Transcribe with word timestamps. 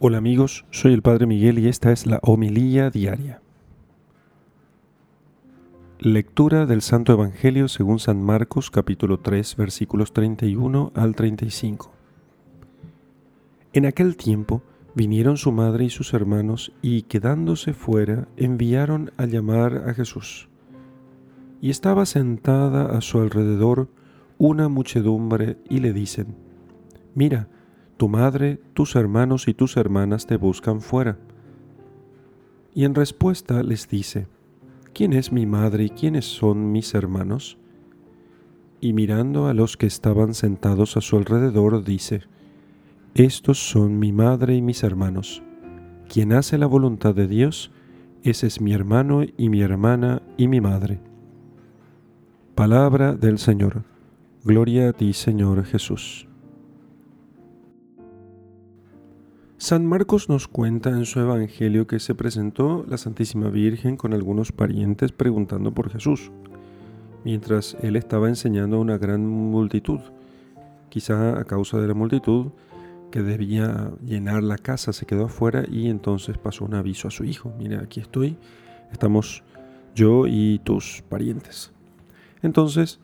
Hola 0.00 0.18
amigos, 0.18 0.64
soy 0.70 0.92
el 0.92 1.02
Padre 1.02 1.26
Miguel 1.26 1.60
y 1.60 1.68
esta 1.68 1.92
es 1.92 2.04
la 2.04 2.18
homilía 2.22 2.90
diaria. 2.90 3.40
Lectura 6.00 6.66
del 6.66 6.82
Santo 6.82 7.12
Evangelio 7.12 7.68
según 7.68 8.00
San 8.00 8.20
Marcos 8.20 8.72
capítulo 8.72 9.20
3 9.20 9.54
versículos 9.54 10.12
31 10.12 10.90
al 10.96 11.14
35. 11.14 11.92
En 13.72 13.86
aquel 13.86 14.16
tiempo 14.16 14.62
vinieron 14.96 15.36
su 15.36 15.52
madre 15.52 15.84
y 15.84 15.90
sus 15.90 16.12
hermanos 16.12 16.72
y 16.82 17.02
quedándose 17.02 17.72
fuera 17.72 18.26
enviaron 18.36 19.12
a 19.16 19.26
llamar 19.26 19.88
a 19.88 19.94
Jesús. 19.94 20.48
Y 21.60 21.70
estaba 21.70 22.04
sentada 22.04 22.98
a 22.98 23.00
su 23.00 23.20
alrededor 23.20 23.88
una 24.38 24.68
muchedumbre 24.68 25.56
y 25.70 25.78
le 25.78 25.92
dicen, 25.92 26.34
Mira, 27.14 27.48
tu 27.96 28.08
madre, 28.08 28.60
tus 28.72 28.96
hermanos 28.96 29.48
y 29.48 29.54
tus 29.54 29.76
hermanas 29.76 30.26
te 30.26 30.36
buscan 30.36 30.80
fuera. 30.80 31.18
Y 32.74 32.84
en 32.84 32.94
respuesta 32.94 33.62
les 33.62 33.88
dice, 33.88 34.26
¿quién 34.92 35.12
es 35.12 35.32
mi 35.32 35.46
madre 35.46 35.84
y 35.84 35.90
quiénes 35.90 36.24
son 36.24 36.72
mis 36.72 36.94
hermanos? 36.94 37.56
Y 38.80 38.92
mirando 38.92 39.46
a 39.46 39.54
los 39.54 39.76
que 39.76 39.86
estaban 39.86 40.34
sentados 40.34 40.96
a 40.96 41.00
su 41.00 41.16
alrededor, 41.16 41.84
dice, 41.84 42.22
Estos 43.14 43.58
son 43.70 43.98
mi 43.98 44.12
madre 44.12 44.56
y 44.56 44.62
mis 44.62 44.82
hermanos. 44.82 45.42
Quien 46.08 46.32
hace 46.32 46.58
la 46.58 46.66
voluntad 46.66 47.14
de 47.14 47.28
Dios, 47.28 47.70
ese 48.24 48.46
es 48.48 48.60
mi 48.60 48.72
hermano 48.72 49.22
y 49.36 49.48
mi 49.48 49.60
hermana 49.60 50.22
y 50.36 50.48
mi 50.48 50.60
madre. 50.60 51.00
Palabra 52.54 53.14
del 53.14 53.38
Señor. 53.38 53.84
Gloria 54.44 54.90
a 54.90 54.92
ti, 54.92 55.12
Señor 55.12 55.64
Jesús. 55.64 56.28
San 59.64 59.86
Marcos 59.86 60.28
nos 60.28 60.46
cuenta 60.46 60.90
en 60.90 61.06
su 61.06 61.20
Evangelio 61.20 61.86
que 61.86 61.98
se 61.98 62.14
presentó 62.14 62.84
la 62.86 62.98
Santísima 62.98 63.48
Virgen 63.48 63.96
con 63.96 64.12
algunos 64.12 64.52
parientes 64.52 65.10
preguntando 65.10 65.72
por 65.72 65.88
Jesús, 65.88 66.30
mientras 67.24 67.74
él 67.80 67.96
estaba 67.96 68.28
enseñando 68.28 68.76
a 68.76 68.80
una 68.80 68.98
gran 68.98 69.26
multitud. 69.26 70.00
Quizá 70.90 71.40
a 71.40 71.44
causa 71.44 71.78
de 71.78 71.88
la 71.88 71.94
multitud 71.94 72.48
que 73.10 73.22
debía 73.22 73.90
llenar 74.04 74.42
la 74.42 74.58
casa 74.58 74.92
se 74.92 75.06
quedó 75.06 75.24
afuera 75.24 75.64
y 75.66 75.88
entonces 75.88 76.36
pasó 76.36 76.66
un 76.66 76.74
aviso 76.74 77.08
a 77.08 77.10
su 77.10 77.24
hijo. 77.24 77.50
Mira, 77.58 77.80
aquí 77.80 78.00
estoy, 78.00 78.36
estamos 78.92 79.42
yo 79.94 80.26
y 80.26 80.60
tus 80.62 81.02
parientes. 81.08 81.72
Entonces 82.42 83.00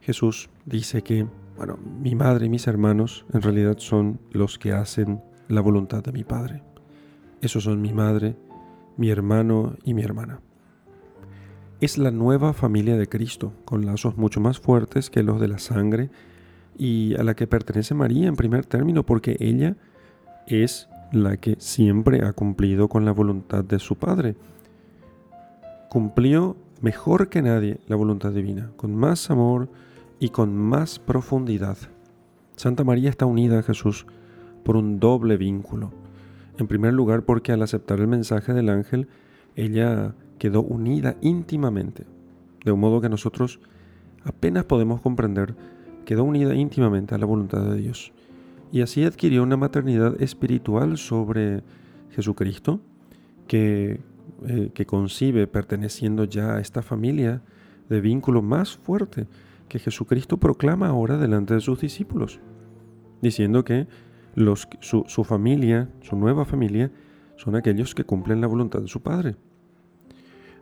Jesús 0.00 0.50
dice 0.64 1.02
que, 1.02 1.28
bueno, 1.56 1.78
mi 2.02 2.16
madre 2.16 2.46
y 2.46 2.48
mis 2.48 2.66
hermanos 2.66 3.24
en 3.32 3.40
realidad 3.40 3.78
son 3.78 4.18
los 4.32 4.58
que 4.58 4.72
hacen 4.72 5.20
la 5.48 5.60
voluntad 5.60 6.02
de 6.02 6.12
mi 6.12 6.24
Padre. 6.24 6.62
Esos 7.40 7.64
son 7.64 7.80
mi 7.80 7.92
madre, 7.92 8.36
mi 8.96 9.10
hermano 9.10 9.76
y 9.84 9.94
mi 9.94 10.02
hermana. 10.02 10.40
Es 11.80 11.98
la 11.98 12.10
nueva 12.10 12.54
familia 12.54 12.96
de 12.96 13.08
Cristo, 13.08 13.52
con 13.64 13.84
lazos 13.84 14.16
mucho 14.16 14.40
más 14.40 14.58
fuertes 14.58 15.10
que 15.10 15.22
los 15.22 15.40
de 15.40 15.48
la 15.48 15.58
sangre 15.58 16.10
y 16.78 17.14
a 17.16 17.22
la 17.22 17.34
que 17.34 17.46
pertenece 17.46 17.94
María 17.94 18.28
en 18.28 18.36
primer 18.36 18.64
término, 18.64 19.04
porque 19.04 19.36
ella 19.40 19.76
es 20.46 20.88
la 21.12 21.36
que 21.36 21.56
siempre 21.58 22.24
ha 22.24 22.32
cumplido 22.32 22.88
con 22.88 23.04
la 23.04 23.12
voluntad 23.12 23.62
de 23.62 23.78
su 23.78 23.96
Padre. 23.96 24.36
Cumplió 25.90 26.56
mejor 26.80 27.28
que 27.28 27.42
nadie 27.42 27.78
la 27.86 27.96
voluntad 27.96 28.32
divina, 28.32 28.70
con 28.76 28.94
más 28.94 29.30
amor 29.30 29.68
y 30.18 30.30
con 30.30 30.56
más 30.56 30.98
profundidad. 30.98 31.76
Santa 32.56 32.84
María 32.84 33.10
está 33.10 33.26
unida 33.26 33.58
a 33.58 33.62
Jesús 33.62 34.06
por 34.66 34.76
un 34.76 34.98
doble 34.98 35.36
vínculo. 35.36 35.92
En 36.58 36.66
primer 36.66 36.92
lugar, 36.92 37.22
porque 37.22 37.52
al 37.52 37.62
aceptar 37.62 38.00
el 38.00 38.08
mensaje 38.08 38.52
del 38.52 38.68
ángel, 38.68 39.06
ella 39.54 40.16
quedó 40.38 40.60
unida 40.60 41.16
íntimamente, 41.20 42.04
de 42.64 42.72
un 42.72 42.80
modo 42.80 43.00
que 43.00 43.08
nosotros 43.08 43.60
apenas 44.24 44.64
podemos 44.64 45.00
comprender, 45.00 45.54
quedó 46.04 46.24
unida 46.24 46.56
íntimamente 46.56 47.14
a 47.14 47.18
la 47.18 47.26
voluntad 47.26 47.62
de 47.62 47.76
Dios. 47.76 48.12
Y 48.72 48.80
así 48.80 49.04
adquirió 49.04 49.44
una 49.44 49.56
maternidad 49.56 50.20
espiritual 50.20 50.98
sobre 50.98 51.62
Jesucristo, 52.10 52.80
que, 53.46 54.00
eh, 54.48 54.70
que 54.74 54.84
concibe 54.84 55.46
perteneciendo 55.46 56.24
ya 56.24 56.56
a 56.56 56.60
esta 56.60 56.82
familia 56.82 57.40
de 57.88 58.00
vínculo 58.00 58.42
más 58.42 58.76
fuerte 58.76 59.28
que 59.68 59.78
Jesucristo 59.78 60.38
proclama 60.38 60.88
ahora 60.88 61.18
delante 61.18 61.54
de 61.54 61.60
sus 61.60 61.80
discípulos, 61.80 62.40
diciendo 63.22 63.62
que 63.62 63.86
su, 64.80 65.24
familia, 65.24 65.88
su 66.02 66.16
nueva 66.16 66.44
familia, 66.44 66.90
son 67.36 67.56
aquellos 67.56 67.94
que 67.94 68.04
cumplen 68.04 68.40
la 68.40 68.46
voluntad 68.46 68.80
de 68.80 68.88
su 68.88 69.00
Padre. 69.00 69.36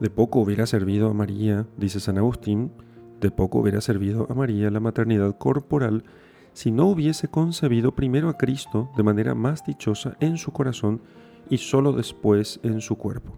De 0.00 0.10
poco 0.10 0.40
hubiera 0.40 0.66
servido 0.66 1.08
a 1.08 1.14
María, 1.14 1.66
dice 1.76 2.00
San 2.00 2.18
Agustín, 2.18 2.72
de 3.20 3.30
poco 3.30 3.58
hubiera 3.60 3.80
servido 3.80 4.26
a 4.28 4.34
María 4.34 4.70
la 4.70 4.80
maternidad 4.80 5.36
corporal 5.38 6.04
si 6.52 6.70
no 6.70 6.86
hubiese 6.88 7.28
concebido 7.28 7.94
primero 7.94 8.28
a 8.28 8.36
Cristo 8.36 8.90
de 8.96 9.02
manera 9.02 9.34
más 9.34 9.64
dichosa 9.64 10.16
en 10.20 10.36
su 10.36 10.52
corazón 10.52 11.00
y 11.48 11.58
sólo 11.58 11.92
después 11.92 12.60
en 12.62 12.80
su 12.80 12.96
cuerpo. 12.96 13.32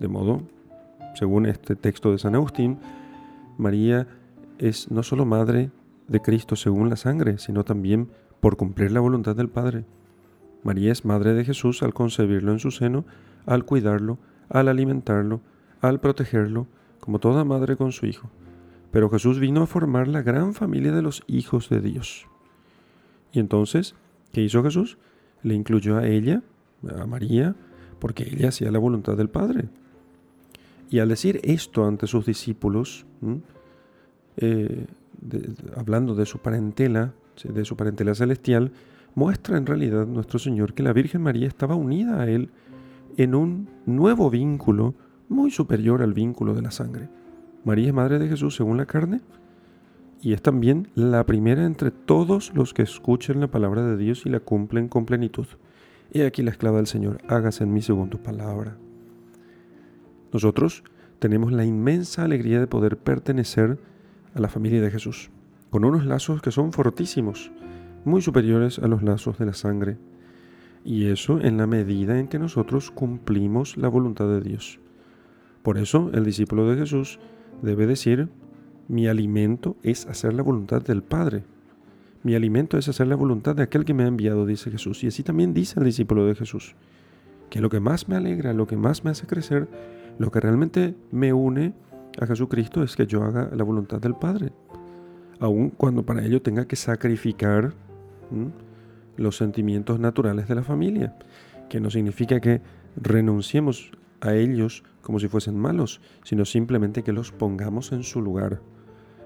De 0.00 0.08
modo, 0.08 0.42
según 1.14 1.46
este 1.46 1.76
texto 1.76 2.10
de 2.10 2.18
San 2.18 2.34
Agustín, 2.34 2.78
María 3.58 4.08
es 4.58 4.90
no 4.90 5.02
solo 5.02 5.24
madre 5.24 5.70
de 6.08 6.20
Cristo 6.20 6.56
según 6.56 6.90
la 6.90 6.96
sangre, 6.96 7.38
sino 7.38 7.64
también 7.64 8.08
por 8.42 8.56
cumplir 8.56 8.90
la 8.90 8.98
voluntad 8.98 9.36
del 9.36 9.48
Padre. 9.48 9.84
María 10.64 10.90
es 10.90 11.04
madre 11.04 11.32
de 11.32 11.44
Jesús 11.44 11.84
al 11.84 11.94
concebirlo 11.94 12.50
en 12.50 12.58
su 12.58 12.72
seno, 12.72 13.04
al 13.46 13.64
cuidarlo, 13.64 14.18
al 14.48 14.66
alimentarlo, 14.66 15.40
al 15.80 16.00
protegerlo, 16.00 16.66
como 16.98 17.20
toda 17.20 17.44
madre 17.44 17.76
con 17.76 17.92
su 17.92 18.06
hijo. 18.06 18.30
Pero 18.90 19.08
Jesús 19.10 19.38
vino 19.38 19.62
a 19.62 19.68
formar 19.68 20.08
la 20.08 20.22
gran 20.22 20.54
familia 20.54 20.90
de 20.90 21.02
los 21.02 21.22
hijos 21.28 21.68
de 21.68 21.80
Dios. 21.80 22.26
Y 23.32 23.38
entonces, 23.38 23.94
¿qué 24.32 24.40
hizo 24.42 24.64
Jesús? 24.64 24.98
Le 25.44 25.54
incluyó 25.54 25.96
a 25.96 26.08
ella, 26.08 26.42
a 26.98 27.06
María, 27.06 27.54
porque 28.00 28.24
ella 28.24 28.48
hacía 28.48 28.72
la 28.72 28.80
voluntad 28.80 29.16
del 29.16 29.30
Padre. 29.30 29.68
Y 30.90 30.98
al 30.98 31.10
decir 31.10 31.40
esto 31.44 31.86
ante 31.86 32.08
sus 32.08 32.26
discípulos, 32.26 33.06
eh, 34.36 34.86
hablando 35.76 36.16
de 36.16 36.26
su 36.26 36.40
parentela, 36.40 37.14
de 37.42 37.64
su 37.64 37.76
parentela 37.76 38.14
celestial, 38.14 38.72
muestra 39.14 39.56
en 39.56 39.66
realidad 39.66 40.06
nuestro 40.06 40.38
Señor 40.38 40.74
que 40.74 40.82
la 40.82 40.92
Virgen 40.92 41.22
María 41.22 41.48
estaba 41.48 41.74
unida 41.74 42.20
a 42.20 42.28
Él 42.28 42.50
en 43.16 43.34
un 43.34 43.68
nuevo 43.86 44.30
vínculo 44.30 44.94
muy 45.28 45.50
superior 45.50 46.02
al 46.02 46.14
vínculo 46.14 46.54
de 46.54 46.62
la 46.62 46.70
sangre. 46.70 47.08
María 47.64 47.88
es 47.88 47.94
madre 47.94 48.18
de 48.18 48.28
Jesús 48.28 48.56
según 48.56 48.76
la 48.76 48.86
carne 48.86 49.20
y 50.20 50.32
es 50.32 50.42
también 50.42 50.88
la 50.94 51.24
primera 51.26 51.64
entre 51.64 51.90
todos 51.90 52.54
los 52.54 52.74
que 52.74 52.82
escuchen 52.82 53.40
la 53.40 53.50
palabra 53.50 53.84
de 53.84 53.96
Dios 53.96 54.24
y 54.24 54.30
la 54.30 54.40
cumplen 54.40 54.88
con 54.88 55.04
plenitud. 55.04 55.46
He 56.12 56.26
aquí 56.26 56.42
la 56.42 56.50
esclava 56.50 56.76
del 56.76 56.86
Señor, 56.86 57.18
hágase 57.28 57.64
en 57.64 57.72
mí 57.72 57.82
según 57.82 58.10
tu 58.10 58.18
palabra. 58.18 58.76
Nosotros 60.32 60.84
tenemos 61.18 61.52
la 61.52 61.64
inmensa 61.64 62.24
alegría 62.24 62.60
de 62.60 62.66
poder 62.66 62.98
pertenecer 62.98 63.78
a 64.34 64.40
la 64.40 64.48
familia 64.48 64.80
de 64.80 64.90
Jesús 64.90 65.30
con 65.72 65.86
unos 65.86 66.04
lazos 66.04 66.42
que 66.42 66.50
son 66.50 66.70
fortísimos, 66.70 67.50
muy 68.04 68.20
superiores 68.20 68.78
a 68.78 68.88
los 68.88 69.02
lazos 69.02 69.38
de 69.38 69.46
la 69.46 69.54
sangre. 69.54 69.96
Y 70.84 71.06
eso 71.06 71.40
en 71.40 71.56
la 71.56 71.66
medida 71.66 72.18
en 72.18 72.28
que 72.28 72.38
nosotros 72.38 72.90
cumplimos 72.90 73.78
la 73.78 73.88
voluntad 73.88 74.28
de 74.28 74.42
Dios. 74.42 74.80
Por 75.62 75.78
eso 75.78 76.10
el 76.12 76.26
discípulo 76.26 76.68
de 76.68 76.76
Jesús 76.76 77.20
debe 77.62 77.86
decir, 77.86 78.28
mi 78.86 79.06
alimento 79.06 79.76
es 79.82 80.06
hacer 80.06 80.34
la 80.34 80.42
voluntad 80.42 80.82
del 80.82 81.02
Padre. 81.02 81.44
Mi 82.22 82.34
alimento 82.34 82.76
es 82.76 82.90
hacer 82.90 83.06
la 83.06 83.16
voluntad 83.16 83.56
de 83.56 83.62
aquel 83.62 83.86
que 83.86 83.94
me 83.94 84.02
ha 84.02 84.08
enviado, 84.08 84.44
dice 84.44 84.70
Jesús. 84.70 85.02
Y 85.04 85.06
así 85.06 85.22
también 85.22 85.54
dice 85.54 85.80
el 85.80 85.86
discípulo 85.86 86.26
de 86.26 86.34
Jesús, 86.34 86.74
que 87.48 87.62
lo 87.62 87.70
que 87.70 87.80
más 87.80 88.10
me 88.10 88.16
alegra, 88.16 88.52
lo 88.52 88.66
que 88.66 88.76
más 88.76 89.04
me 89.04 89.10
hace 89.10 89.26
crecer, 89.26 89.70
lo 90.18 90.30
que 90.30 90.40
realmente 90.40 90.94
me 91.10 91.32
une 91.32 91.72
a 92.20 92.26
Jesucristo 92.26 92.82
es 92.82 92.94
que 92.94 93.06
yo 93.06 93.22
haga 93.22 93.48
la 93.56 93.64
voluntad 93.64 94.02
del 94.02 94.16
Padre 94.16 94.52
aun 95.40 95.70
cuando 95.70 96.04
para 96.04 96.24
ello 96.24 96.42
tenga 96.42 96.66
que 96.66 96.76
sacrificar 96.76 97.74
los 99.16 99.36
sentimientos 99.36 100.00
naturales 100.00 100.48
de 100.48 100.54
la 100.54 100.62
familia, 100.62 101.16
que 101.68 101.80
no 101.80 101.90
significa 101.90 102.40
que 102.40 102.60
renunciemos 102.96 103.92
a 104.20 104.34
ellos 104.34 104.84
como 105.02 105.18
si 105.18 105.28
fuesen 105.28 105.58
malos, 105.58 106.00
sino 106.22 106.44
simplemente 106.44 107.02
que 107.02 107.12
los 107.12 107.32
pongamos 107.32 107.92
en 107.92 108.04
su 108.04 108.22
lugar, 108.22 108.60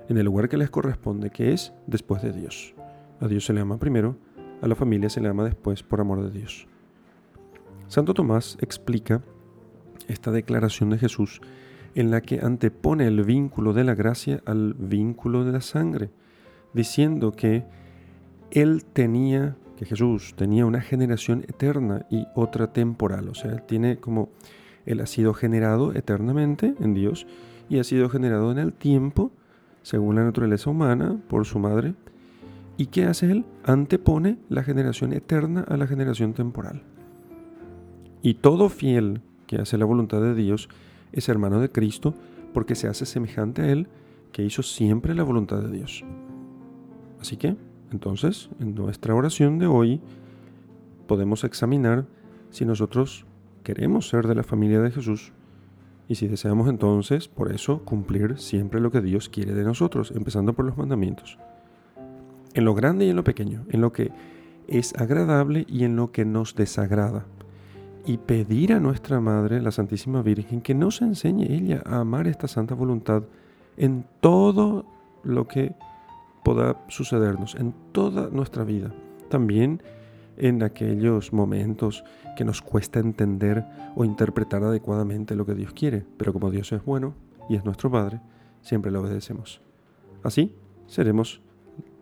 en 0.09 0.17
el 0.17 0.25
lugar 0.25 0.49
que 0.49 0.57
les 0.57 0.71
corresponde, 0.71 1.31
que 1.31 1.53
es 1.53 1.73
después 1.87 2.23
de 2.23 2.33
Dios. 2.33 2.75
A 3.21 3.29
Dios 3.29 3.45
se 3.45 3.53
le 3.53 3.61
ama 3.61 3.79
primero, 3.79 4.17
a 4.63 4.69
la 4.69 4.75
familia 4.75 5.11
se 5.11 5.21
le 5.21 5.29
ama 5.29 5.45
después 5.45 5.83
por 5.83 6.01
amor 6.01 6.23
de 6.23 6.31
Dios. 6.31 6.67
Santo 7.89 8.15
Tomás 8.15 8.57
explica 8.61 9.23
esta 10.09 10.31
declaración 10.31 10.91
de 10.91 10.99
Jesús 10.99 11.41
en 11.97 12.13
la 12.13 12.21
que 12.21 12.39
antepone 12.41 13.07
el 13.07 13.25
vínculo 13.25 13.73
de 13.73 13.83
la 13.83 13.97
gracia 13.97 14.41
al 14.47 14.75
vínculo 14.75 15.45
de 15.45 15.53
la 15.53 15.61
sangre, 15.61 16.11
diciendo 16.73 17.33
que 17.33 17.65
Él 18.53 18.85
tenía 18.85 19.57
que 19.77 19.85
Jesús 19.85 20.35
tenía 20.37 20.67
una 20.67 20.81
generación 20.81 21.45
eterna 21.49 22.07
y 22.11 22.27
otra 22.35 22.73
temporal. 22.73 23.29
O 23.29 23.35
sea, 23.35 23.59
tiene 23.59 23.99
como, 23.99 24.31
él 24.85 25.01
ha 25.01 25.07
sido 25.07 25.35
generado 25.35 25.95
eternamente 25.95 26.75
en 26.81 26.95
Dios 26.95 27.27
y 27.69 27.79
ha 27.79 27.85
sido 27.85 28.09
generado 28.09 28.51
en 28.51 28.59
el 28.59 28.73
tiempo, 28.73 29.31
según 29.83 30.17
la 30.17 30.25
naturaleza 30.25 30.71
humana, 30.71 31.21
por 31.29 31.45
su 31.45 31.59
madre. 31.59 31.95
¿Y 32.77 32.87
qué 32.87 33.05
hace 33.05 33.31
él? 33.31 33.45
Antepone 33.65 34.39
la 34.49 34.65
generación 34.65 35.13
eterna 35.13 35.65
a 35.69 35.77
la 35.77 35.87
generación 35.87 36.33
temporal. 36.33 36.83
Y 38.23 38.35
todo 38.35 38.69
fiel 38.69 39.21
que 39.47 39.57
hace 39.57 39.79
la 39.79 39.85
voluntad 39.85 40.21
de 40.21 40.35
Dios 40.35 40.69
es 41.17 41.29
hermano 41.29 41.61
de 41.61 41.71
Cristo 41.71 42.15
porque 42.55 42.75
se 42.75 42.87
hace 42.87 43.07
semejante 43.07 43.63
a 43.63 43.73
Él 43.73 43.89
que 44.33 44.45
hizo 44.45 44.63
siempre 44.63 45.15
la 45.15 45.25
voluntad 45.25 45.61
de 45.63 45.71
Dios. 45.71 46.05
Así 47.21 47.37
que, 47.37 47.57
entonces, 47.91 48.51
en 48.61 48.75
nuestra 48.75 49.15
oración 49.15 49.59
de 49.59 49.67
hoy, 49.67 50.01
podemos 51.07 51.43
examinar 51.45 52.07
si 52.51 52.65
nosotros 52.65 53.27
queremos 53.65 54.09
ser 54.09 54.27
de 54.27 54.35
la 54.35 54.43
familia 54.43 54.81
de 54.81 54.91
Jesús 54.91 55.33
y 56.09 56.15
si 56.15 56.29
deseamos 56.29 56.69
entonces, 56.69 57.27
por 57.27 57.51
eso, 57.53 57.85
cumplir 57.85 58.39
siempre 58.39 58.81
lo 58.81 58.93
que 58.93 59.01
Dios 59.01 59.29
quiere 59.29 59.55
de 59.55 59.65
nosotros, 59.65 60.13
empezando 60.15 60.53
por 60.53 60.65
los 60.65 60.77
mandamientos. 60.77 61.39
En 62.55 62.65
lo 62.65 62.75
grande 62.75 63.07
y 63.07 63.11
en 63.11 63.17
lo 63.17 63.25
pequeño, 63.25 63.65
en 63.71 63.81
lo 63.81 63.93
que 63.93 64.13
es 64.69 64.95
agradable 64.95 65.67
y 65.69 65.85
en 65.85 65.97
lo 65.97 66.13
que 66.13 66.25
nos 66.25 66.55
desagrada 66.55 67.27
y 68.07 68.19
pedir 68.19 68.73
a 68.73 68.81
nuestra 68.81 69.21
Madre, 69.21 69.61
la 69.61 69.73
Santísima 69.73 70.23
Virgen, 70.23 70.61
que 70.61 70.75
nos 70.75 71.03
enseñe 71.03 71.53
ella 71.53 71.83
a 71.85 71.99
amar 71.99 72.29
esta 72.29 72.47
santa 72.47 72.75
voluntad 72.75 73.25
en 73.77 74.07
todo 74.21 74.87
lo 75.25 75.49
que 75.49 75.75
pueda 76.45 76.85
sucedernos, 76.89 77.57
en 77.57 77.75
toda 77.91 78.31
nuestra 78.31 78.63
vida. 78.63 78.95
También 79.29 79.83
en 80.37 80.63
aquellos 80.63 81.33
momentos 81.33 82.05
que 82.37 82.45
nos 82.45 82.63
cuesta 82.63 83.01
entender 83.01 83.65
o 83.97 84.05
interpretar 84.05 84.63
adecuadamente 84.63 85.35
lo 85.35 85.45
que 85.45 85.55
Dios 85.55 85.73
quiere, 85.73 86.05
pero 86.17 86.33
como 86.33 86.53
Dios 86.53 86.71
es 86.71 86.85
bueno 86.85 87.15
y 87.49 87.57
es 87.57 87.65
nuestro 87.65 87.91
Padre, 87.91 88.21
siempre 88.61 88.93
le 88.93 88.99
obedecemos. 88.99 89.61
Así 90.23 90.55
seremos 90.87 91.41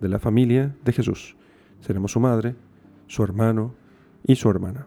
de 0.00 0.08
la 0.10 0.18
familia 0.18 0.76
de 0.84 0.92
Jesús. 0.92 1.34
Seremos 1.80 2.12
su 2.12 2.20
madre, 2.20 2.56
su 3.06 3.22
hermano 3.22 3.72
y 4.26 4.36
su 4.36 4.50
hermana. 4.50 4.86